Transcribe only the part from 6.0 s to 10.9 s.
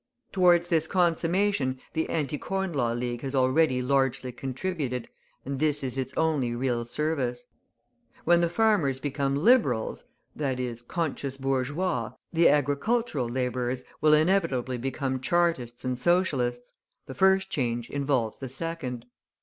only real service. When the farmers become Liberals, i.e.,